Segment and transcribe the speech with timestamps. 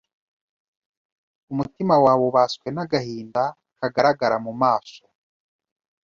[1.51, 3.43] umutima wawe ubaswe n’agahinda
[3.79, 5.03] kagaragara mu maso